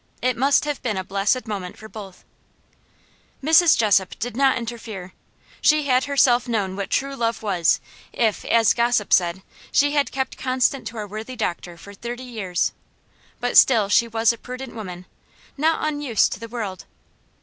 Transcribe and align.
It 0.19 0.35
must 0.35 0.65
have 0.65 0.81
been 0.81 0.97
a 0.97 1.03
blessed 1.03 1.45
moment 1.47 1.77
for 1.77 1.87
both. 1.87 2.25
Mrs. 3.43 3.77
Jessop 3.77 4.17
did 4.17 4.35
not 4.35 4.57
interfere. 4.57 5.13
She 5.61 5.83
had 5.83 6.05
herself 6.05 6.47
known 6.47 6.75
what 6.75 6.89
true 6.89 7.15
love 7.15 7.43
was, 7.43 7.79
if, 8.11 8.43
as 8.45 8.73
gossips 8.73 9.17
said, 9.17 9.43
she 9.71 9.91
had 9.91 10.11
kept 10.11 10.39
constant 10.39 10.87
to 10.87 10.97
our 10.97 11.05
worthy 11.05 11.35
doctor 11.35 11.77
for 11.77 11.93
thirty 11.93 12.23
years. 12.23 12.73
But 13.39 13.57
still 13.59 13.89
she 13.89 14.07
was 14.07 14.33
a 14.33 14.39
prudent 14.39 14.73
woman, 14.73 15.05
not 15.55 15.87
unused 15.87 16.31
to 16.33 16.39
the 16.39 16.47
world. 16.47 16.85